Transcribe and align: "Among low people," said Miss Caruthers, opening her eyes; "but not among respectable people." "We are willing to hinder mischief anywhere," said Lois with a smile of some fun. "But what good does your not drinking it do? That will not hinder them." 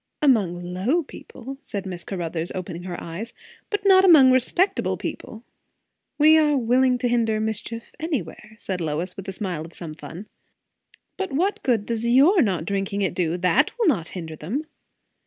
"Among 0.19 0.63
low 0.73 1.03
people," 1.03 1.59
said 1.61 1.85
Miss 1.85 2.03
Caruthers, 2.03 2.51
opening 2.55 2.85
her 2.85 2.99
eyes; 2.99 3.33
"but 3.69 3.85
not 3.85 4.03
among 4.03 4.31
respectable 4.31 4.97
people." 4.97 5.43
"We 6.17 6.39
are 6.39 6.57
willing 6.57 6.97
to 6.97 7.07
hinder 7.07 7.39
mischief 7.39 7.91
anywhere," 7.99 8.55
said 8.57 8.81
Lois 8.81 9.15
with 9.15 9.27
a 9.29 9.31
smile 9.31 9.63
of 9.63 9.75
some 9.75 9.93
fun. 9.93 10.25
"But 11.17 11.31
what 11.31 11.61
good 11.61 11.85
does 11.85 12.03
your 12.03 12.41
not 12.41 12.65
drinking 12.65 13.03
it 13.03 13.13
do? 13.13 13.37
That 13.37 13.77
will 13.77 13.87
not 13.89 14.07
hinder 14.17 14.35
them." 14.35 14.63